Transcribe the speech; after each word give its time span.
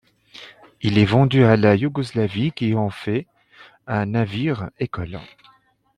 Il 0.81 0.97
est 0.97 1.05
vendu 1.05 1.43
à 1.43 1.55
la 1.57 1.75
Yougoslavie 1.75 2.53
qui 2.53 2.73
en 2.73 2.89
fait 2.89 3.27
un 3.85 4.07
navire-école. 4.07 5.19